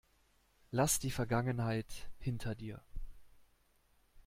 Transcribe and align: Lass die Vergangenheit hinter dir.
Lass 0.71 0.97
die 0.97 1.11
Vergangenheit 1.11 2.09
hinter 2.17 2.55
dir. 2.55 2.81